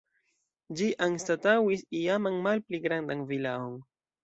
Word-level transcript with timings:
Ĝi 0.79 0.87
anstataŭis 1.07 1.85
iaman 2.01 2.41
malpli 2.49 2.83
grandan 2.89 3.25
vilaon. 3.35 3.81